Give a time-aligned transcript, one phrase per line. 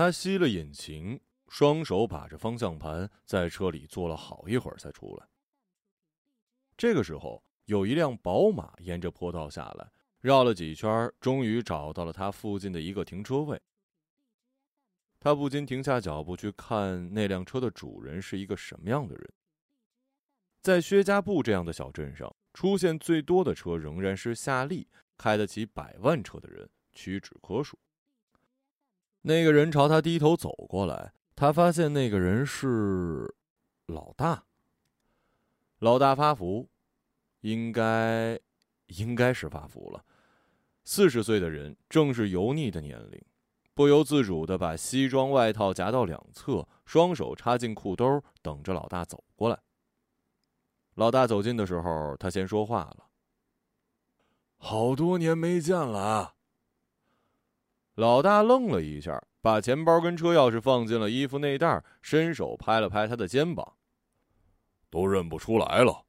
[0.00, 5.28] 他熄了引擎，双手把着方向盘，在车里坐了好一会儿才出来。
[6.74, 13.60] 这个时候，有一辆宝马沿着坡道下来，绕了几圈，终于找到了他附近的一个停车位。
[15.18, 19.30] 他不禁停下脚步去看那辆车的主人是一个什么样的人。
[20.62, 24.88] 在薛家埠这样的小镇上，出现最多的车仍然是夏利，
[25.18, 27.78] 开得起百万车的人屈指可数。
[29.22, 33.34] 那个人朝他低头走过来，他发现那个人是
[33.86, 34.44] 老大。
[35.78, 36.68] 老大发福，
[37.40, 38.38] 应该
[38.86, 40.04] 应该是发福了。
[40.84, 43.22] 四十岁的人正是油腻的年龄。
[43.72, 49.58] 不由自主的把西装外套夹到两侧，双手插进裤兜，等着老大走过来。
[50.96, 53.06] 老大走近的时候，他先说话了
[54.58, 56.34] ：“好多年没见了。”
[58.00, 63.74] 老大愣了一下，把钱包跟车钥匙放进了衣服内袋，伸手拍了拍他的肩膀
[64.88, 66.06] ：“都认不出来了，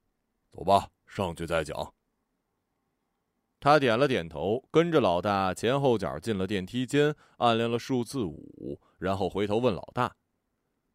[0.49, 1.93] 走吧，上去再讲。”
[3.59, 10.15] 他点了点头，跟着老大前后脚进了电梯间，按亮了数字五，然后回头问老大：“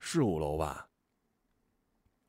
[0.00, 0.88] 是五楼吧？”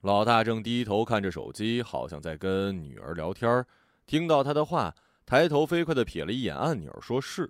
[0.03, 3.65] 老大正低头看着手机，好像在跟女儿聊天。
[4.05, 4.93] 听到他的话，
[5.25, 7.49] 抬头飞快的瞥了一眼按钮，说是。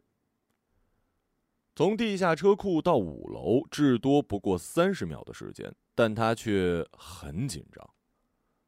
[1.77, 7.87] 从地下车库到五楼，至多不过三十秒的时间，但他却很紧张。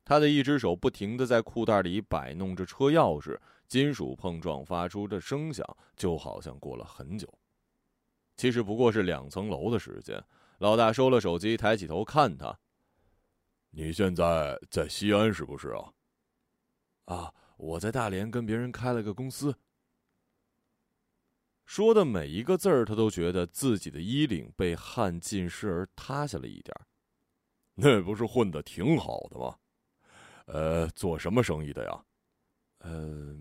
[0.06, 3.36] 他的一只手不停的在裤袋里摆弄着车钥匙。
[3.68, 5.66] 金属碰撞发出的声响，
[5.96, 7.28] 就好像过了很久。
[8.38, 10.24] 其实不过是两层楼的时间。
[10.60, 12.60] 老大收了手机，抬起头看他
[13.72, 15.92] ：“你现在在西安是不是啊
[17.06, 19.56] ？”“啊，我在大连跟别人开了个公司。”
[21.70, 26.76] 说的每一个字儿，他都觉得自己的衣领被汗浸湿而塌下了一点
[27.76, 29.56] 那不是混的挺好的吗？
[30.48, 32.04] 呃，做什么生意的呀？
[32.80, 33.36] 呃，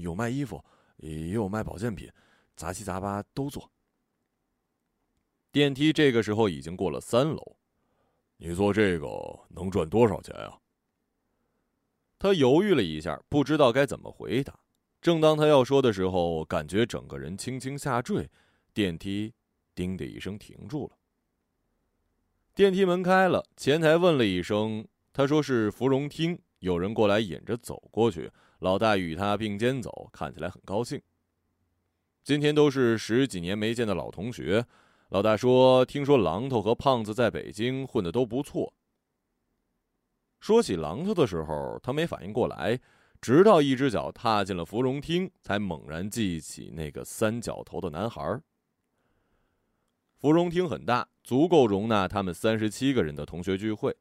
[0.00, 0.62] 有卖衣服，
[0.96, 2.10] 也有卖保健品，
[2.56, 3.70] 杂七杂八都做。
[5.52, 7.56] 电梯这个时候已经过了三楼，
[8.36, 9.06] 你做这个
[9.50, 10.58] 能赚多少钱啊？
[12.18, 14.58] 他犹豫了一下，不知道该怎么回答。
[15.04, 18.26] 正当他要说的时候，感觉整个人轻轻下坠，
[18.72, 19.34] 电梯
[19.76, 20.96] “叮”的一声停住了。
[22.54, 28.32] 电梯门开了，前台问了一声，他说是芙蓉厅，有人过来引着走过去。
[28.60, 30.98] 老大与他并肩走，看起来很高兴。
[32.22, 34.64] 今天都是十几年没见的老同学。
[35.10, 38.72] 老大说：“听说榔头和胖子在北京混的都不错。”
[40.40, 42.80] 说起榔头的时候，他没反应过来，
[43.24, 48.38] 直到一只脚踏进了芙蓉厅，才猛然记起那个三角头的男孩。
[50.18, 53.96] 芙蓉厅很大，足够容纳他们三十七个人的同学聚会。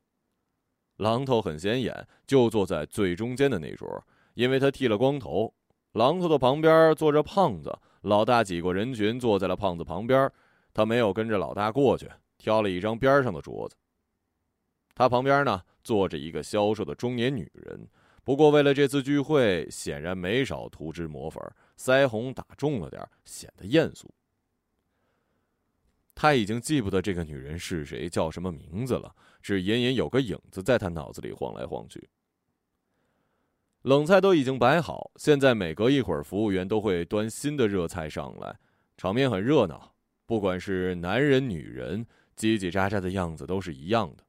[0.97, 4.05] 榔头很显眼，就坐在最中间的那桌。
[4.33, 5.53] 因为他剃了光头，
[5.93, 7.79] 榔头的旁边坐着胖子。
[8.01, 10.29] 老大挤过人群，坐在了胖子旁边。
[10.73, 13.77] 他没有跟着老大过去，挑了一张边上的桌子。
[14.93, 17.87] 他旁边呢，坐着一个消瘦的中年女人。
[18.23, 21.43] 不过为了这次聚会，显然没少涂脂抹粉，
[21.77, 24.09] 腮红打重了点，显得艳俗。
[26.15, 32.07] 他已经记不得这个女人是谁，叫什么名字了，只隐隐有个影子在他脑子里晃来晃去。
[33.81, 38.57] 冷菜都已经摆好，现在每隔一会儿，服务员都会端新的热菜上来，
[38.95, 39.93] 场面很热闹。
[40.25, 42.05] 不管是男人女人，
[42.37, 44.23] 叽叽喳喳的样子都是一样的。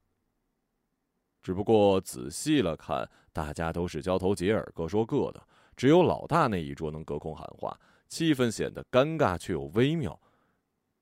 [1.41, 5.47] 只不过仔细了看，大家都是交头接耳，各说各的，
[5.77, 7.78] 只有老大那一桌能隔空喊话，
[8.09, 10.19] 气氛显得尴尬却又微妙，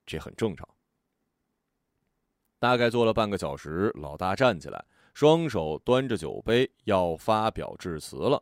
[0.05, 0.67] 这很正常。
[2.59, 4.83] 大概坐了半个小时，老大站起来。
[5.13, 8.41] 双手端着酒杯，要发表致辞了。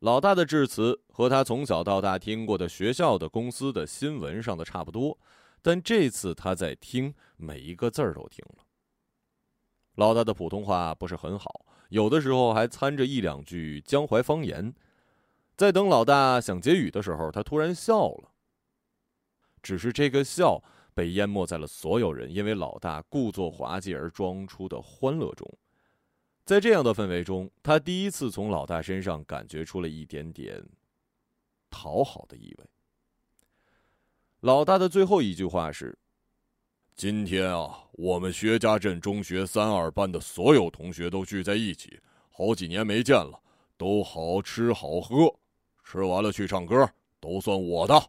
[0.00, 5.18] 老大的致辞和他从小到大听过的学校的、公司的新闻上的差不多，
[5.62, 8.63] 但这次他在听，每一个字儿都听了。
[9.94, 14.74] 老大的普通话不是很好，有的时候还掺着一两句江淮方言。
[15.56, 18.30] 在等老大想结语的时候，他突然笑了。
[19.62, 20.62] 只是这个笑。
[20.96, 25.58] 被淹没在了所有人因为老大故作滑稽而装出的欢乐中，
[26.44, 30.64] 在这样的氛围中，他第一次从老大身上感觉出了一点点
[31.68, 32.64] 讨好的意味。
[34.38, 35.98] 老大的最后一句话是
[36.96, 41.98] ：“今天啊，我们薛家镇中学三二班的所有同学都聚在一起，
[42.30, 43.40] 好几年没见了，
[43.76, 45.34] 都好吃好喝，
[45.82, 46.88] 吃完了去唱歌，
[47.18, 48.00] 都算我的。”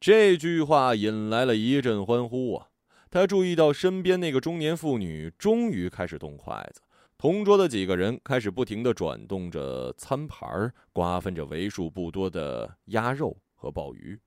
[0.00, 2.68] 这句话引来了一阵欢呼啊！
[3.10, 6.80] 他注意到身边那个中年妇女终于开始动筷子，
[7.18, 14.18] 同桌的几个人开始不停地转动着餐盘，瓜分着为数不多的鸭肉和鲍鱼。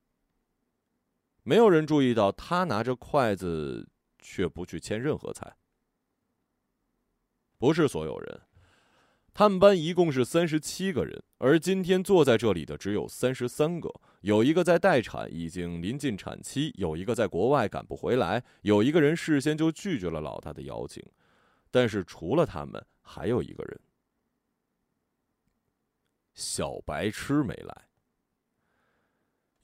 [1.47, 3.87] 没有人注意到他拿着筷子
[4.19, 5.55] 却不去签任何菜。
[7.57, 8.41] 不是所有人。
[9.33, 13.89] 他们班一共是三十七个人，而今天坐在这里的只有三十三个。
[14.19, 21.01] 有一个在待产，已经临近产期；有一个在国外赶不回来；有一个人事先就拒绝了老大的邀请。
[21.71, 23.79] 但是除了他们，还有一个人，
[26.33, 27.87] 小白痴没来。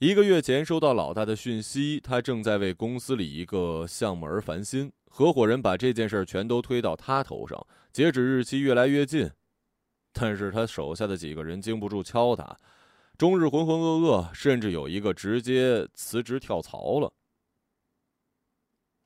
[0.04, 9.30] 一个月前收到老大的讯息，他正在为公司里一个项目而烦心，合伙人把这件事全都推到他头上，截止日期越来越近。
[10.12, 12.54] 但是他手下的几个人经不住敲打，
[13.16, 17.10] 终日浑浑噩噩，甚至有一个直接辞职跳槽了。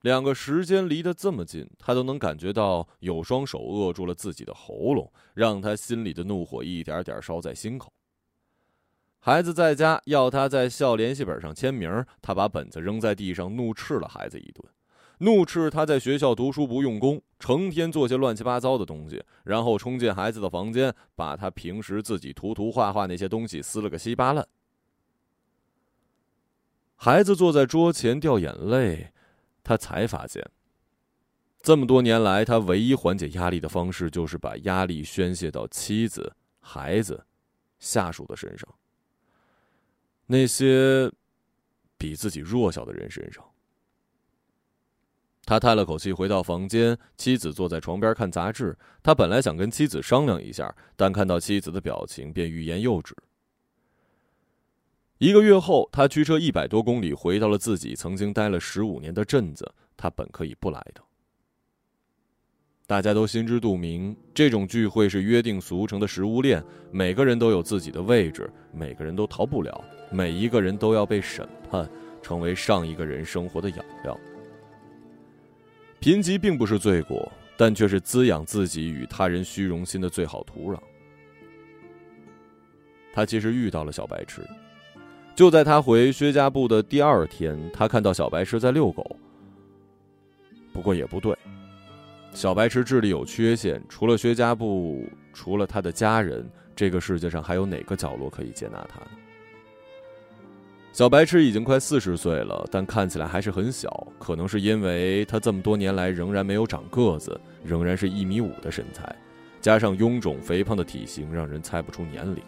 [0.01, 7.93] 两个时间离得这么近，他都能感觉到有双手扼住了自己的喉咙，让他心里的怒火一点点烧在心口。
[9.21, 14.63] 孩子在家要他在校联系本上签名，他把本子扔在地上，怒斥了孩子一顿。
[15.19, 24.47] 怒斥他在学校读书不用功，成天做些乱七八糟的东西，然后冲进孩子的房间，把他平时自己涂涂画画那些东西撕了个稀巴烂。
[26.95, 29.13] 孩子坐在桌前掉眼泪，
[29.65, 30.49] 他才发现，
[31.61, 37.27] 这么多年来，他唯一缓解压力的方式就是把压力宣泄到妻子、孩子、
[37.81, 38.69] 下属的身上，
[40.29, 41.11] 那些
[41.97, 43.45] 比自己弱小的人身上。
[45.45, 46.97] 他叹了口气，回到房间。
[47.17, 48.77] 妻子坐在床边看杂志。
[49.03, 53.17] 他本来想跟妻子商量一下，但看到妻子的表情，便欲言又止。
[55.17, 59.75] 一个月后，他驱车一百多公里，回到了自己曾经待了十五年的镇子。
[59.97, 61.03] 他本可以不来的，
[62.89, 71.87] 大家都心知肚明，这种聚会是约定俗成的食物链，每个人都有自己的位置，每个人都逃不了，每一个人都要被审判，
[72.23, 74.19] 成为上一个人生活的养料。
[76.01, 80.79] 贫瘠并不是罪过，但却是滋养自己与他人虚荣心的最好土壤。
[83.13, 84.41] 他其实遇到了小白痴，
[85.35, 89.15] 就在他回薛家部的第二天，他看到小白痴在遛狗。
[90.73, 91.37] 不过也不对，
[92.33, 99.11] 小白痴智力有缺陷，除了薛家布，除了他的家人，这个世界上还有哪个角落可以接纳他呢？
[100.93, 104.07] 小白痴已经快四十岁了，但看起来还是很小。
[104.19, 109.15] 可能是因为他这么多年来仍然没有长个子，仍然是一米五的身材，
[109.61, 112.43] 加上臃肿肥胖的体型，让人猜不出年龄。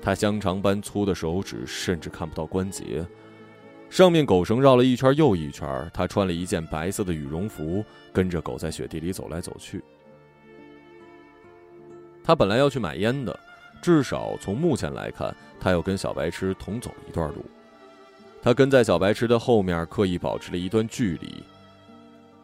[0.00, 3.04] 他香肠般粗的手指甚至看不到关节，
[3.88, 5.90] 上面狗绳绕了一圈又一圈。
[5.94, 9.82] 他穿了一件白色的羽绒服，跟着狗在雪地里走来走去。
[12.22, 13.38] 他本来要去买烟的。
[13.82, 17.44] 至少从目前来看，他要跟小白痴同走一段路。
[18.42, 21.42] 他跟在小白痴的后面，刻意保持了一段距离。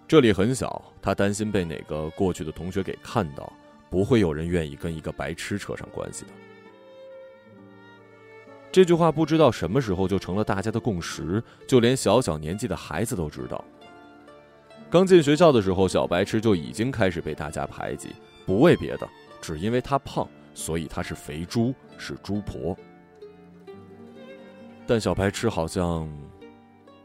[0.07, 3.51] 这里很小，他担心被哪个过去的同学给看到，
[3.91, 6.31] 不会有人愿意跟一个白痴扯上关系的。
[8.73, 13.63] 这句话不知道什么时候就成了大家的共识，就连小小年纪的孩子都知道。
[14.91, 18.09] 刚进学校的时候，小白痴就已经开始被大家排挤，
[18.47, 19.07] 不为别的，
[19.41, 20.27] 只因为他胖。
[20.55, 22.77] 所以他是肥猪，是猪婆。
[24.87, 26.07] 但小白痴好像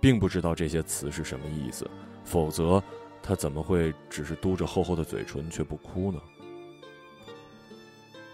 [0.01, 1.89] 并不知道这些词是什么意思，
[2.25, 2.83] 否则
[3.23, 6.19] 他怎么会只是嘟着厚厚的嘴唇却不哭呢？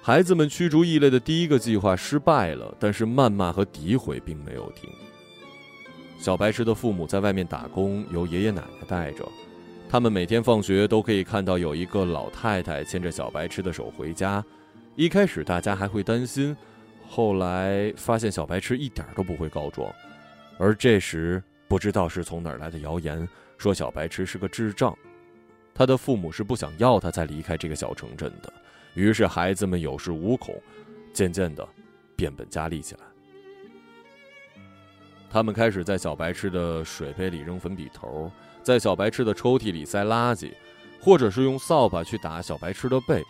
[0.05, 4.89] 孩子们驱逐异类的第一个计划失败了，但是谩骂和诋毁并没有停。
[6.19, 9.25] 小白痴的父母在外面打工，由爷爷奶奶带着，
[9.87, 14.43] 他们每天放学都可以看到有一个老太太牵着小白痴的手回家。
[14.97, 16.53] 一开始大家还会担心，
[17.07, 19.89] 后来发现小白痴一点都不会告状，
[20.57, 23.25] 而这时不知道是从哪儿来的谣言，
[23.57, 24.93] 说小白痴是个智障，
[25.73, 28.51] 他的父母是不想要他再离开这个小城镇的，
[28.93, 30.55] 于是孩子们有恃无恐，
[31.11, 31.67] 渐渐的
[32.15, 33.01] 变本加厉起来。
[35.29, 38.31] 他们开始在小白痴的水杯里扔粉笔头，
[38.61, 40.53] 在小白痴的抽屉里塞垃圾，
[41.01, 43.23] 或者是用扫把去打小白痴的背。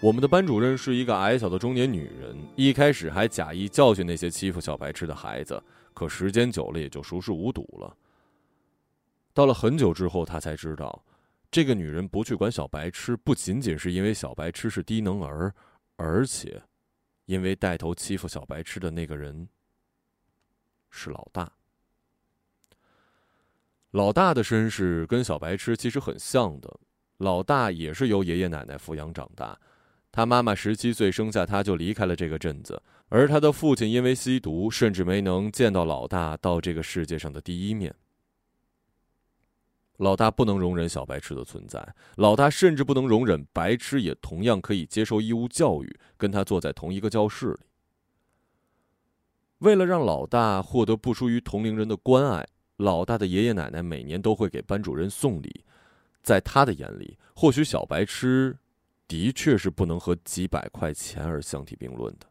[0.00, 5.62] 我们的班主任是一个矮小的中年女人，一开始还假意教训那些欺负小白痴的孩子，
[5.94, 7.96] 可时间久了也就熟视无睹了。
[9.32, 11.02] 到了很久之后，她才知道，
[11.54, 15.54] 这个女人不去管小白痴，不仅仅是因为小白痴是低能儿，
[15.94, 16.60] 而且，
[17.26, 19.48] 因为带头欺负小白痴的那个人，
[20.90, 21.52] 是老大。
[23.92, 26.80] 老大的身世跟小白痴其实很像的，
[27.18, 29.56] 老大也是由爷爷奶奶抚养长大，
[30.10, 37.94] 他妈妈十七岁生下他就离开了这个镇子，而他的父亲因为吸毒，甚至没能见到老大到这个世界上的第一面。
[39.98, 47.60] 老大不能容忍小白痴的存在，老大甚至不能容忍白痴也同样可以接受义务教育，跟他坐在同一个教室里。
[49.58, 52.46] 为了让老大获得不输于同龄人的关爱。
[52.78, 55.64] 老大的爷爷奶奶每年都会给班主任送礼，
[56.24, 58.58] 在他的眼里，或许小白痴
[59.06, 62.26] 的确是不能和几百块钱而相提并论的。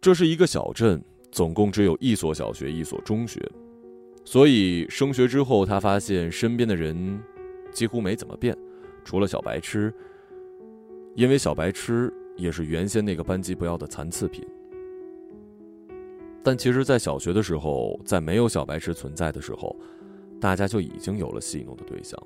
[0.00, 3.44] 这是一个小镇，总共只有一所小学、一所中学，
[4.28, 7.18] 所以升学之后，他发现身边的人
[7.72, 8.54] 几乎没怎么变，
[9.02, 9.90] 除了小白痴，
[11.14, 14.46] 因为小白痴也是原先那个班级不要的残次品。
[16.42, 19.74] 但其实，在小学的时候，在没有小白痴存在的时候，
[20.38, 22.22] 大家就已经有了戏弄的对象。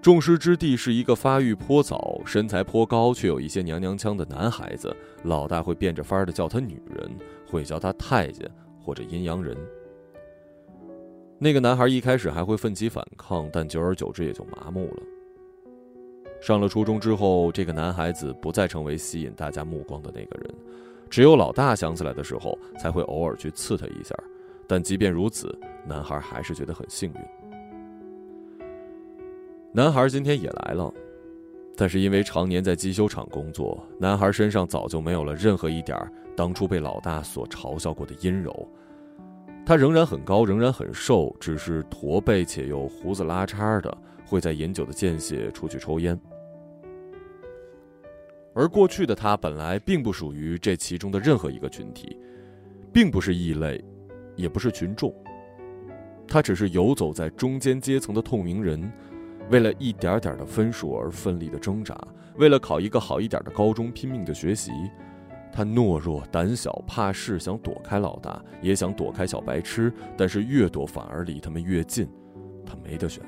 [0.00, 7.10] 众矢之的是一个发育颇早、身材颇高却有一些娘娘腔的男孩子，老大会变着法儿的叫他女人，
[7.46, 9.54] 会叫他太监或者阴阳人。
[11.40, 15.02] 那个男孩一开始还会奋起反抗，但久而久之也就麻木了。
[16.40, 20.52] 上了初中之后，这个男孩子不再成为吸引大家目光的那个人。
[21.08, 24.14] 只有老大想起来的时候，才会偶尔去刺他一下，
[24.66, 27.20] 但即便如此，男孩还是觉得很幸运。
[29.72, 30.92] 男孩今天也来了，
[31.76, 35.96] 但是因为常年在机修厂工作，男孩身上早就没有了任何一点
[36.36, 38.68] 当初被老大所嘲笑过的阴柔。
[39.68, 46.18] 他仍然很高，仍然很瘦，只是驼背且又胡子拉碴的，会在饮酒的间隙出去抽烟。
[48.54, 52.18] 而过去的他本来并不属于这其中的任何一个群体，
[52.94, 53.84] 并不是异类，
[54.36, 55.14] 也不是群众。
[56.26, 58.90] 他只是游走在中间阶层的透明人，
[59.50, 61.94] 为了一点点的分数而奋力的挣扎，
[62.38, 64.72] 为了考一个好一点的高中拼命的学习。
[65.52, 72.08] 他懦弱、胆小、怕事，想躲开老大，也想躲开小白痴，但是越躲反而离他们越近，
[72.64, 73.22] 他没得选。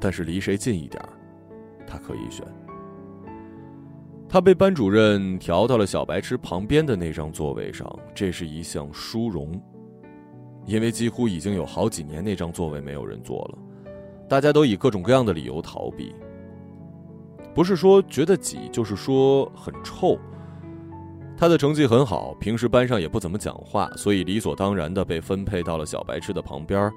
[0.00, 1.02] 但是离谁近一点？
[1.86, 2.46] 他可以选。
[4.28, 9.60] 他被班主任调到了小白痴旁边的那张座位上，这是一项殊荣，
[10.66, 13.58] 因为几乎已经有好几年那张座位没有人坐了，
[14.28, 16.14] 大家都以各种各样的理由逃避。
[17.54, 20.18] 不是说觉得挤，就是说很臭。
[21.36, 26.92] 他的成绩很好，平时班上也不怎么讲话，所以理所当然的被分配到了小白痴的旁边。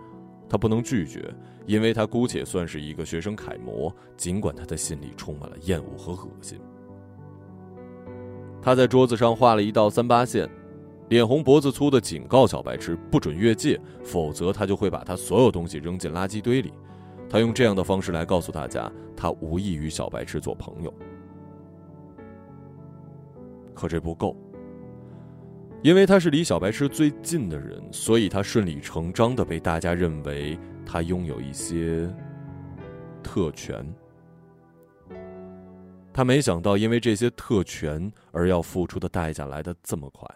[0.49, 1.33] 他不能拒绝，
[1.65, 6.57] 因为他姑且算是一个学生楷模，尽管他的心里充满了厌恶和恶心。
[8.61, 10.49] 他在桌子上画了一道三八线，
[11.09, 16.71] 脸红脖子粗的警告小白痴不准越界，否则他就会把他所有东西扔进垃圾堆里。
[17.29, 20.93] 他用这样的方式来告诉大家，他无意与小白痴做朋友。
[23.73, 24.35] 可这不够。
[25.83, 32.11] 因为他是离小白痴最近的人，所以他顺理成章的被大家认为他拥有一些
[33.21, 33.85] 特权。
[36.11, 40.27] 他没想到，因为这些特权而要付出的代价来的这么快。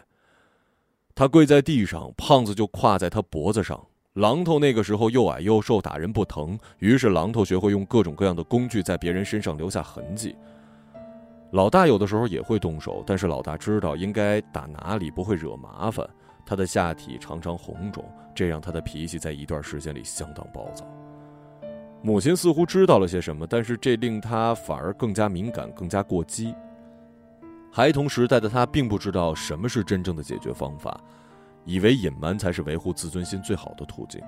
[1.12, 3.84] 他跪在地上，胖子就跨在他脖子上。
[4.14, 10.36] 榔头那个时候又矮又瘦，打人不疼，于是榔头学会用各种各样的工具在别人身上留下痕迹。
[11.52, 16.06] 老大有的时候也会动手，但是老大知道应该打哪里不会惹麻烦。
[16.44, 18.04] 他的下体常常红肿，
[18.34, 20.84] 这让他的脾气在一段时间里相当暴躁。
[22.02, 26.54] 母亲似乎知道了些什么，但是这令他反而更加敏感，更加过激。
[27.70, 31.00] 孩童时代的他并不知道什么是真正的解决方法，
[31.64, 34.20] 以为隐瞒才是维护自尊心最好的途径。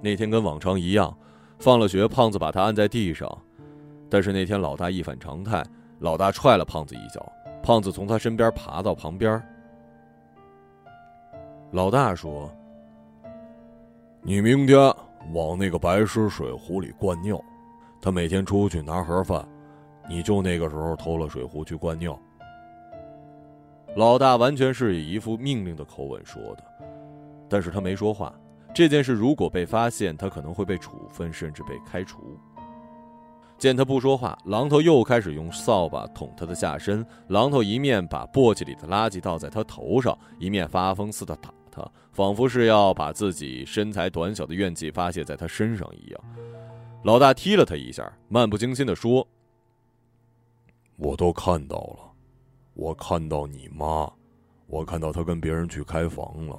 [0.00, 1.16] 那天跟往常一样，
[1.58, 3.28] 放了学，胖子把他按在地上。
[4.08, 5.62] 但是那天老大一反常态，
[5.98, 7.30] 老大踹了胖子一脚，
[7.62, 9.42] 胖子从他身边爬到旁边。
[11.72, 12.50] 老大说
[14.22, 14.78] ：“你明天
[15.34, 17.38] 往那个白石水壶里灌尿，
[18.00, 19.46] 他每天出去拿盒饭，
[20.08, 22.18] 你就那个时候偷了水壶去灌尿。”
[23.98, 26.62] 老大完全是以一副命令的口吻说的，
[27.48, 28.32] 但是他没说话。
[28.72, 32.38] 这件事如果被发现，他可能会被处分，甚至被开除。
[33.58, 37.04] 见他不说话，榔头又开始用扫把捅他的下身。
[37.28, 46.20] 榔头一面把簸箕里的垃圾倒在他头上，一面发疯似的打他，仿佛是要把自己身材短小的怨气发泄在他身上一样。
[47.02, 49.26] 老大踢了他一下，漫不经心地说
[50.98, 52.07] ：“我都看到了，
[52.78, 54.08] 我看到你妈，
[54.68, 56.56] 我看到她跟别人去开房了。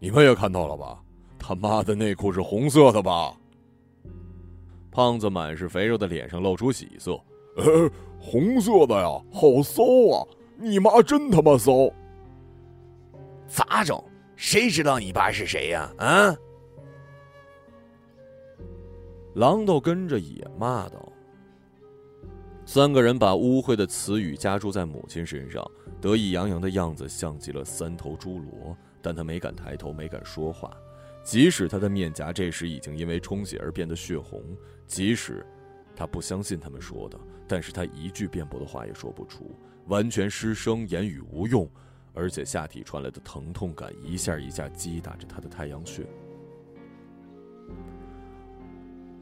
[0.00, 1.00] 你们也看到了吧？
[1.38, 3.32] 他妈的内裤是红色的吧？
[4.90, 7.12] 胖子满是肥肉的脸上露出喜色。
[7.56, 10.26] 呃，红色的呀，好骚啊！
[10.56, 11.72] 你妈真他妈骚。
[13.46, 13.96] 咋整？
[14.34, 15.88] 谁知道你爸是谁呀？
[15.98, 16.34] 啊！
[19.34, 21.11] 狼都跟着也骂道。
[22.74, 25.62] 三个人把污秽的词语加注在母亲身上，
[26.00, 28.74] 得意洋洋的样子像极了三头侏罗。
[29.02, 30.74] 但他没敢抬头，没敢说话。
[31.22, 34.42] 即使他的面颊这时已经因为充血而变得血红，
[34.86, 35.44] 即使
[35.94, 39.54] 他不相信他们说的，但是他一句辩驳的话也说不出，
[39.88, 41.68] 完全失声，言语无用，
[42.14, 46.06] 而且下体传来的疼痛感一下一下击打着他的太阳穴。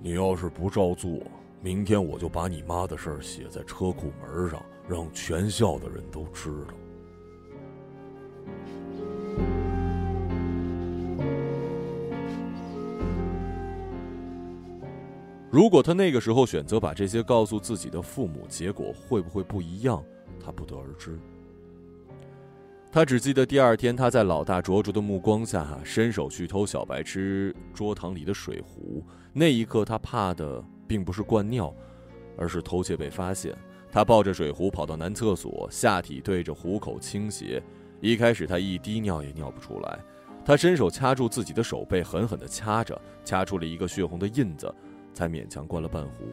[0.01, 1.21] 你要是不照做，
[1.63, 6.75] 明天我就把你妈的事儿写在车库门上，让全校的人都知道。
[15.51, 20.03] 如果他那个时候选择把这些告诉自己的父母，结果会不会不一样？
[20.43, 21.19] 他不得而知。
[22.91, 29.05] 他只记得第二天，他在老大灼灼的目光下，伸手去偷小白吃桌堂里的水壶。
[29.33, 31.73] 那一刻，他怕的并不是灌尿，
[32.37, 33.57] 而是偷窃被发现。
[33.93, 37.63] 他抱着水壶跑到男厕所，下体对着壶口倾斜。
[38.01, 40.01] 一开始，他一滴尿也尿不出来。
[40.45, 44.75] 他伸手掐住自己的手背，狠狠地掐着，掐出了一个血红的印子。
[45.15, 46.25] 才勉强灌了半壶。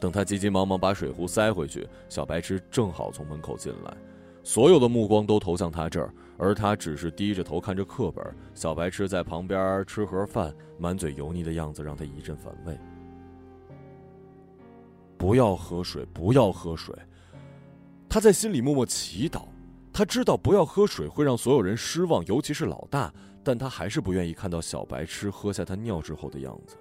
[0.00, 3.96] 等他急急忙忙把水壶塞回去，小白痴正好从门口进来，
[4.42, 8.24] 所有的目光都投向他这儿，而他只是低着头看着课本。
[8.54, 12.76] 小白痴在旁边吃盒饭，满嘴油腻的样子让他一阵反胃。
[15.18, 16.96] 不要喝水，不要喝水。
[18.08, 19.42] 他在心里默默祈祷。
[19.92, 23.12] 他知道不要喝水会让所有人失望，尤其是老大。
[23.42, 26.76] 但他还是不愿意看到小白痴喝下他尿之后的样子。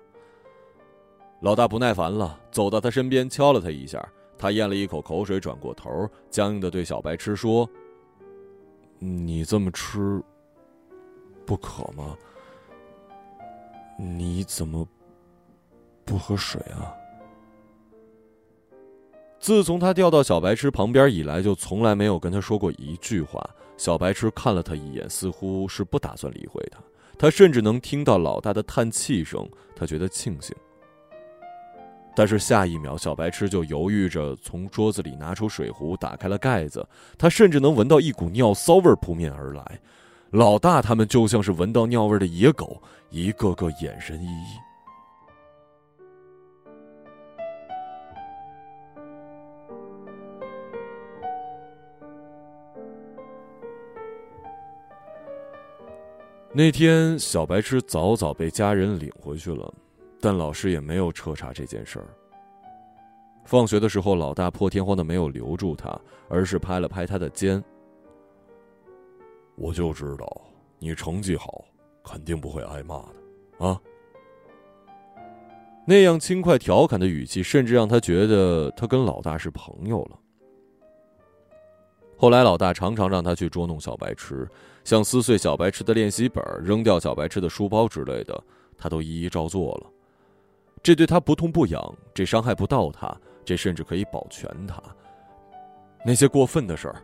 [1.41, 4.05] 老大不耐烦了，走到他身边敲了他一下，
[4.37, 7.67] 他咽了一口口水，转过头，僵硬的对小白痴说
[8.99, 10.21] ：“你这么吃，
[11.45, 12.15] 不渴吗？
[13.97, 14.87] 你怎么
[16.05, 16.93] 不喝水啊？”
[19.39, 23.49] 自从他掉到小白痴旁边以来，就从来没有跟他说过一句话。
[23.77, 26.79] 小白痴看了他一眼，似乎是不打算理会他。
[27.17, 30.53] 他甚至能听到老大的叹气声，他觉得庆幸。
[32.19, 36.85] 但是下一秒，小白痴就犹豫着从桌子里拿出水壶，打开了盖子。
[37.17, 39.79] 他甚至能闻到一股尿骚味扑面而来。
[40.31, 44.59] 老大他们就像是闻到尿味的野狗，一个个眼神熠熠。
[56.51, 59.73] 那天，小白痴早早被家人领回去了，
[60.19, 62.07] 但老师也没有彻查这件事儿。
[63.45, 67.63] 放学的时候，老大破天荒的没有留住他，而是拍了拍他的肩。
[69.55, 70.41] 我就知道
[70.77, 71.65] 你成绩好，
[72.03, 73.81] 肯定不会挨骂的，啊！
[75.85, 80.19] 那样轻快调侃的语气，甚至让他觉得他跟老大是朋友了。
[82.15, 84.47] 后来，老大常常让他去捉弄小白痴，
[84.83, 88.43] 像撕碎小白痴的练习本、扔掉小白痴的书包之类的，
[88.77, 89.89] 他都一一照做了。
[90.81, 94.81] 这对他不痛不痒，这伤害不到他，这甚至可以保全他。
[96.05, 96.95] 那些过分的事儿，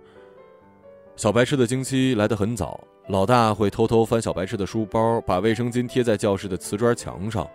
[1.15, 7.45] 小白痴的经期来得很早，老大会偷偷翻小白痴的书包，把卫生巾贴在教室的瓷砖墙上，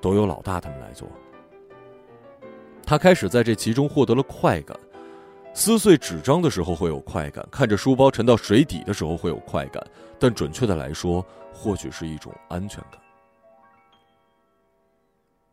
[0.00, 1.08] 都由老大他们来做。
[2.84, 4.78] 他开始在这其中获得了快感。
[5.54, 9.82] 撕碎纸张的时候会有快感，看着书包沉到水底的时候会有快感，
[10.18, 13.00] 但准确的来说，或许是一种安全感。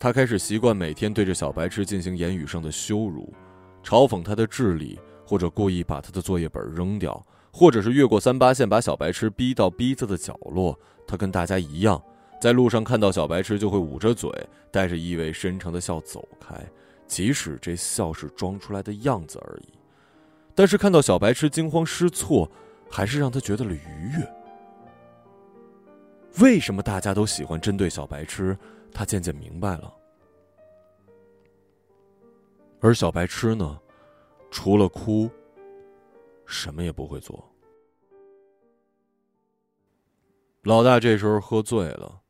[0.04, 3.34] 他开始习惯每天对着小白痴进行言语上的羞辱，
[3.82, 10.78] 嘲讽他的智力，或者故意把他的作业本扔掉，或者是越过三八线把小白痴逼到逼仄的角落。
[11.08, 12.04] 他跟大家一样，
[12.42, 14.30] 在路上看到小白痴就会捂着嘴，
[14.72, 16.54] 带着意味深长的笑走开，
[17.08, 19.70] 即使这笑是装出来的样子而已。
[20.54, 22.52] 但是看到小白痴惊慌失措，
[22.92, 24.34] 还是让他觉得了愉悦。
[26.40, 28.58] 为什么大家都喜欢针对小白痴？
[28.94, 29.94] 他渐渐明白了。
[32.80, 33.80] 而小白痴呢，
[34.52, 35.30] 除了哭，
[36.46, 37.44] 什么也不会做。
[40.64, 42.22] 老大这时候喝醉了，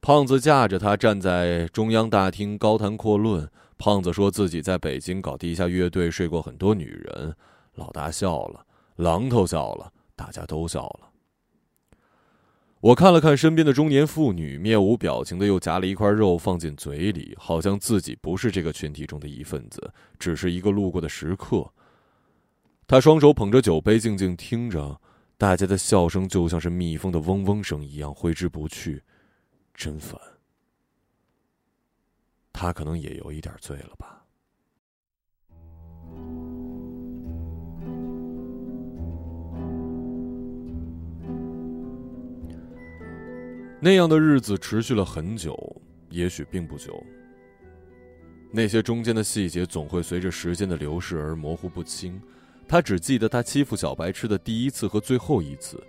[0.00, 7.34] 胖子架着他站在中央大厅高谈阔论，胖子说自己在北京搞地下乐队，睡过很多女人。
[7.74, 11.05] 老大笑了，榔头笑了，大家都笑了。
[12.80, 21.68] 我看了看身边的中年妇女，面无表情的又夹了一块肉放进嘴里，好像自己不是这个群体中的一份子，只是一个路过的食客。
[22.86, 25.00] 他双手捧着酒杯，静静听着，
[25.36, 29.02] 大家的笑声就像是蜜蜂的嗡嗡声一样挥之不去，
[29.74, 30.20] 真烦。
[32.52, 34.15] 他可能也有一点醉了吧。
[43.86, 45.56] 那样的日子持续了很久，
[46.10, 47.00] 也许并不久。
[48.50, 52.20] 那些中间的细节总会随着时间的流逝而模糊不清。
[52.66, 55.80] 他只记得他欺负小白痴的第一次和最后一次。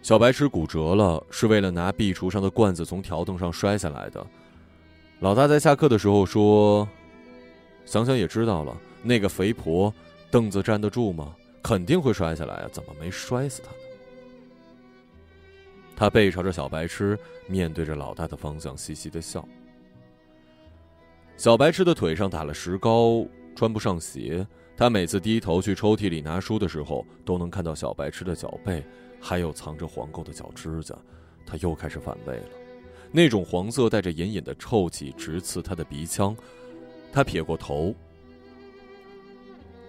[0.00, 4.26] 小白痴骨折了，是为了拿壁橱上的罐子从条凳上摔下来的。
[5.18, 6.88] 老大在下课的时候说
[7.84, 9.92] ：“想想也知道了，那个肥婆，
[10.30, 11.36] 凳子站得住吗？
[11.62, 12.68] 肯定会摔下来啊！
[12.72, 13.76] 怎么没摔死他呢？”
[16.00, 19.46] 他背朝着小白痴，面对着老大的方向，嘻嘻的笑。
[21.36, 24.46] 小白痴的腿上打了石膏，穿不上鞋。
[24.78, 28.82] 他每次低头去抽屉里拿书的时候，都能看到小白痴的脚背，
[29.20, 30.96] 还有藏着黄垢的脚指甲。
[31.44, 32.48] 他又开始反胃了。
[33.12, 36.34] 那种黄色带着隐隐的臭气，直刺他的鼻腔。
[37.12, 37.94] 他撇过头。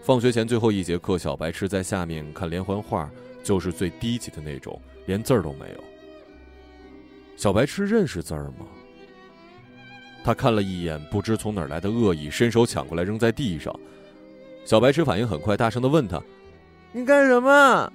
[0.02, 3.10] 放学前最后一节课，小白痴在下面看连环画，
[3.42, 5.84] 就是最低级的那种，连字儿都没有。
[7.42, 8.68] 小白痴认识字儿吗？
[10.24, 13.76] 他看了一眼，不知从哪儿来的恶意，伸手抢过来扔在地上。
[14.64, 16.22] 小白痴反应很快，大声的问他
[16.94, 17.92] ：“你干什么？”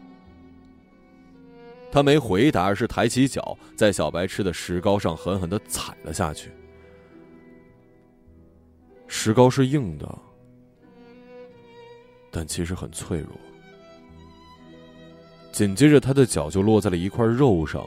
[1.93, 6.51] 他没回答，而是抬起脚，在小白痴的石膏上狠狠的踩了下去。
[9.07, 10.19] 石膏是硬的，
[12.33, 13.31] 但其实很脆弱。
[15.53, 17.87] 紧接着，他的脚就落在了一块肉上，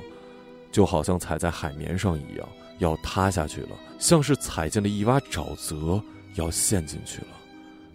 [0.72, 6.02] 就好像踩在海绵上一样，要塌下去了，像是踩进了一洼沼泽，
[6.36, 7.28] 要陷进去了。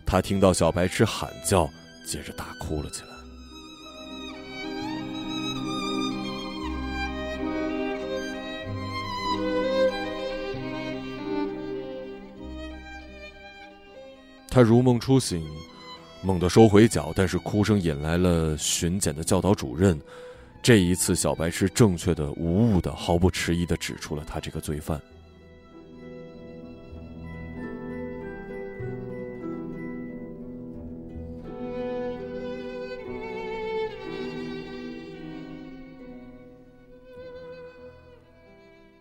[0.06, 1.68] 他听到小白痴喊叫，
[2.06, 3.08] 接着大哭了起来。
[14.50, 15.44] 他如梦初醒，
[16.22, 20.00] 猛地收回脚，但是哭声引来了巡检的教导主任。
[20.64, 24.98] 这一次，小白痴正确的、无误的、毫不迟疑的指出了他这个罪犯。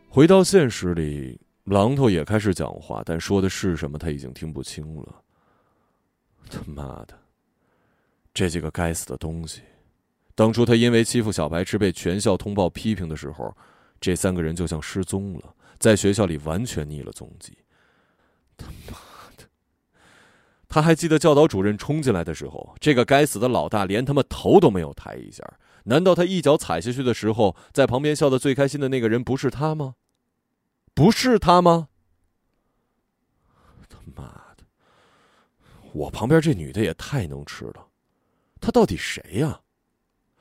[0.10, 5.23] 回到现实里，榔头也开始讲话，但说的是什么他已经听不清了。
[6.49, 7.17] 他妈的！
[8.34, 9.62] 这几个该死的东西！
[10.36, 13.56] 当初他因为欺负小白痴被全校通报批评的时候，
[14.02, 17.58] 这三个人就像失踪了，在学校里完全匿了踪迹。
[18.58, 18.98] 他妈
[19.38, 19.43] 的！
[20.67, 25.43] 他还记得教导主任冲进来的时候，这个该死的老大连他妈头都没有抬一下。
[25.86, 29.96] 难道他一脚踩下去的时候，在旁边笑得最开心的那个人不是他吗？
[30.93, 31.89] 不是他吗？
[33.89, 34.24] 他妈
[34.58, 34.63] 的
[35.91, 37.88] 我旁边这女的也太能吃了，
[38.62, 39.62] 她到底谁呀？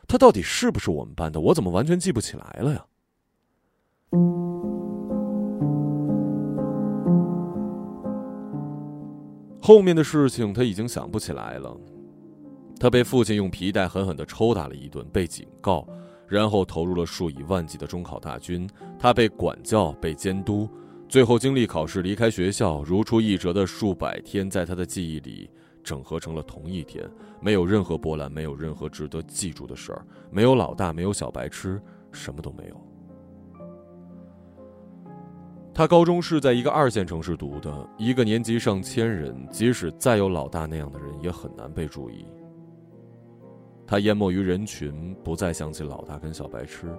[0.07, 1.41] 他到底是不是我们班的？
[1.41, 2.85] 我怎么完全记不起来了呀？
[9.61, 11.75] 后面的事情他已经想不起来了。
[12.81, 15.87] 他被父亲用皮带狠狠的抽打了一顿，被警告，
[16.27, 18.69] 然后投入了数以万计的中考大军。
[18.99, 20.69] 他被管教，被监督。
[21.09, 25.49] 最后经历考试离开学校，如出一辙的数百天在他的记忆里
[25.83, 27.09] 整合成了同一天，
[27.40, 32.81] 没有任何波澜，没有任何值得记住的事儿，没有老大，没有小白痴，什么都没有。
[35.75, 42.27] 他高中是在一个二线城市读的，一个年级上千人，即使再有老大那样的人，也很难被注意。
[43.87, 46.95] 他淹没于人群，不再想起老大跟小白痴。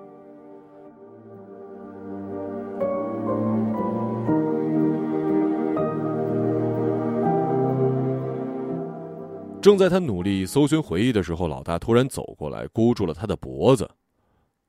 [9.64, 13.90] 正在他努力搜寻回忆的时候，老大突然走过来，箍住了他的脖子。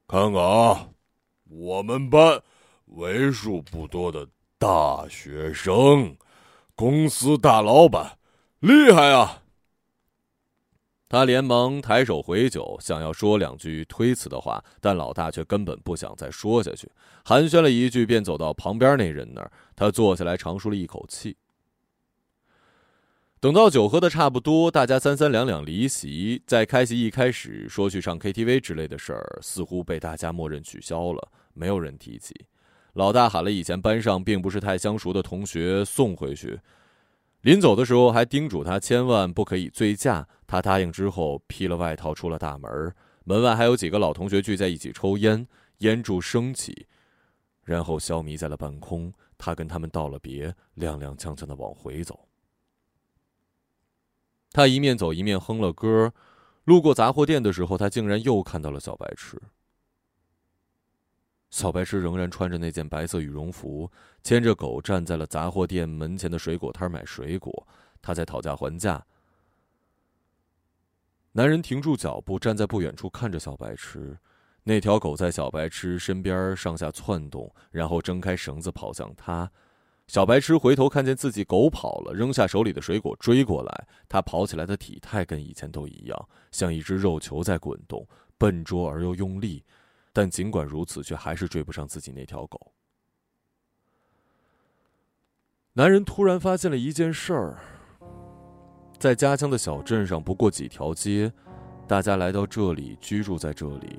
[0.06, 0.88] 看看啊，
[1.50, 2.40] 我们班
[2.84, 4.24] 为数不多的
[4.56, 6.16] 大学生，
[6.76, 8.16] 公司大老板，
[8.60, 9.42] 厉害啊！
[11.08, 16.88] 他连忙抬手回酒，想要说两句推辞的话，但老大却根本不想再说下去，
[17.24, 19.50] 寒暄了一句，便走到旁边那人那儿。
[19.74, 21.36] 他坐下来，长舒了一口气。
[23.44, 26.42] 等到酒喝的差不多，大家三三两两离席。
[26.46, 32.34] 在开席一开始说去唱 KTV 之类的事儿，似乎被大家默认取消了，没有人提起。
[32.94, 36.58] 老大喊了以前班上并不是太相熟的同学送回去，
[37.42, 40.26] 临走的时候还叮嘱他千万不可以醉驾。
[40.46, 42.94] 他答应之后，披了外套出了大门。
[43.24, 45.46] 门外还有几个老同学聚在一起抽烟，
[45.80, 46.86] 烟柱升起，
[47.62, 49.12] 然后消弭在了半空。
[49.36, 52.18] 他跟他们道了别，踉踉跄跄的往回走。
[54.54, 56.14] 他一面走一面哼了歌，
[56.62, 59.36] 路过杂货店的时候，他竟然又看到了小白痴。
[61.50, 63.90] 小白痴仍然穿着那件白色羽绒服，
[64.22, 67.66] 牵着狗站在了杂货店门前的水果摊买水果。
[68.00, 69.04] 他在讨价还价。
[71.32, 74.16] 男人停住脚步，站在不远处看着小白痴。
[74.62, 79.50] 那条狗在小白痴身边上下窜动，然后挣开绳子跑向他。
[80.06, 83.86] 小白痴回头看见自己狗跑了，扔下手里的水果追过来。
[84.06, 89.64] 他跑起来的体态跟以前都一样，像一只肉球在滚动，笨拙而又用力。
[90.12, 92.72] 但尽管如此，却还是追不上自己那条狗。
[95.72, 97.58] 男人突然发现了一件事儿：
[98.98, 101.32] 在家乡的小镇上，不过几条街，
[101.88, 103.98] 大家来到这里居住在这里，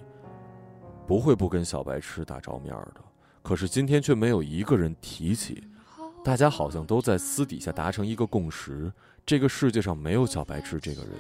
[1.07, 3.03] 不会不跟小白痴打照面的。
[3.41, 5.61] 可是今天却没有一个人提起。
[6.25, 8.91] 大家好像都在私底下达成一个共识：
[9.27, 11.11] 这个世界上没有小白痴这个人。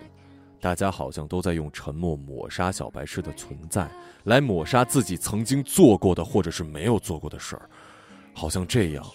[0.59, 3.87] 大家好像都在用沉默抹杀小白痴的存在，
[4.23, 7.69] 来抹杀自己曾经做过的或者是没有做过的事儿。
[8.33, 9.05] 好像这样，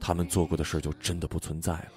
[0.00, 1.92] 他们做过的事儿就真的不存在了。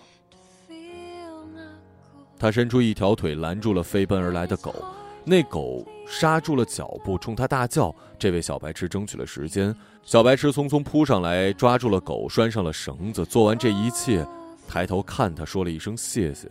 [2.37, 4.85] 他伸出一条腿拦住了飞奔而来的狗。
[5.23, 7.95] 那狗刹住了脚步，冲他大叫。
[8.17, 13.23] 这位小白痴争取了时间，小白痴匆匆扑上来，抓住了狗，拴上了绳子。
[13.25, 14.25] 做完这一切，
[14.67, 16.49] 抬头看他，说了一声谢谢。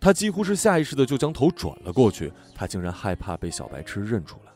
[0.00, 4.50] 他几乎是下意识的就将头转了过去，他竟然害怕被小白痴认出来。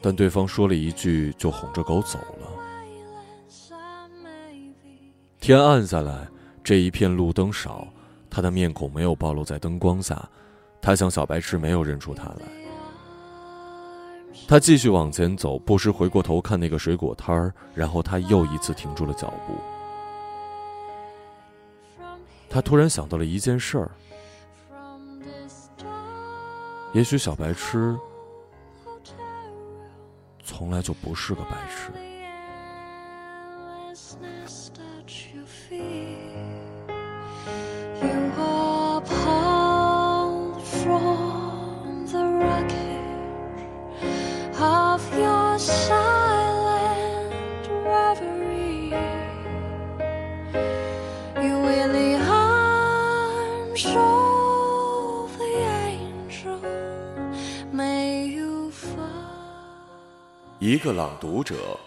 [0.00, 2.48] 但对方说了一句，就哄着狗走了。
[5.40, 6.26] 天暗下来，
[6.62, 7.86] 这一片路灯少。
[8.34, 10.28] 他的面孔没有暴露在灯光下，
[10.82, 12.40] 他想小白痴没有认出他来。
[14.48, 19.54] 他继续往前走，不时回过头看那个水果摊儿，然后他又一次停住了脚步。
[22.50, 23.88] 他突然想到了一件事儿：
[26.92, 27.96] 也许小白痴
[30.42, 31.92] 从来就不是个白痴。
[60.60, 61.78] 一个朗读者，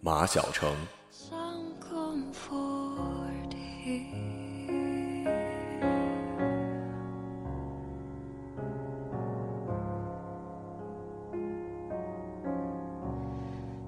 [0.00, 0.74] 马晓成。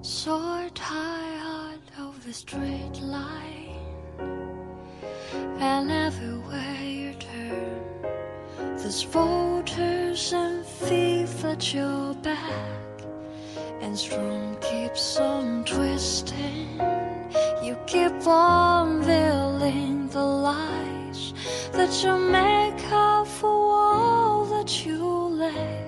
[0.01, 0.37] So
[0.73, 3.79] tired of the straight line,
[5.59, 7.81] and everywhere you turn,
[8.77, 12.82] there's voters and thief at your back
[13.83, 16.79] and strong keeps on twisting.
[17.61, 21.33] You keep on veiling the lies
[21.73, 25.03] that you make up for all that you
[25.41, 25.85] lack.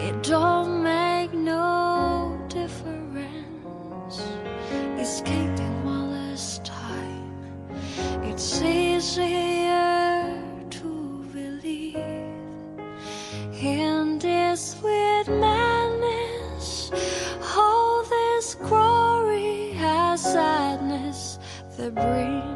[0.00, 4.16] It don't make no difference.
[4.98, 7.30] Escaping while there's time.
[8.22, 11.96] It's easier to believe
[13.52, 15.05] in this weird
[21.86, 22.55] the breeze.